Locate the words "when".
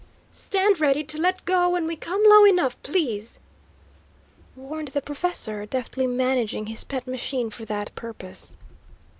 1.69-1.85